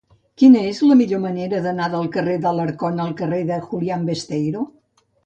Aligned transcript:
Quina 0.43 0.61
és 0.67 0.79
la 0.91 0.95
millor 1.01 1.19
manera 1.25 1.59
d'anar 1.65 1.89
del 1.95 2.09
carrer 2.15 2.37
d'Alarcón 2.45 3.05
al 3.05 3.13
carrer 3.21 3.43
de 3.51 3.61
Julián 3.67 4.09
Besteiro? 4.09 4.65